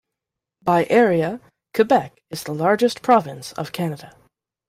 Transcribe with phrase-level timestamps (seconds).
[0.63, 1.39] By area,
[1.75, 4.15] Quebec is the largest province of Canada.